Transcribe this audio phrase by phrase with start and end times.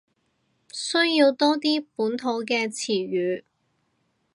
[0.73, 3.43] 需要多啲本土嘅詞語